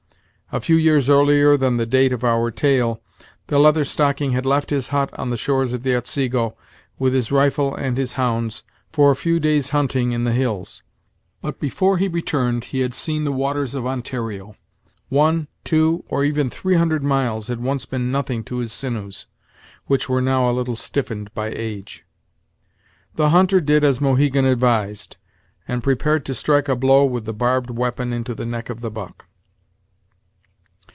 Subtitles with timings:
[0.53, 3.01] A few years earlier than the date of our tale,
[3.47, 6.57] the Leather Stocking had left his hut on the shores of the Otsego,
[6.99, 10.83] with his rifle and his hounds, for a few days' hunting in the hills;
[11.41, 14.57] but before he returned he had seen the waters of Ontario.
[15.07, 19.27] One, two, or even three hundred miles had once been nothing to his sinews,
[19.85, 22.05] which were now a little stiffened by age.
[23.15, 25.15] The hunter did as Mohegan advised,
[25.65, 28.91] and prepared to strike a blow with the barbed weapon into the neck of the
[28.91, 29.27] buck.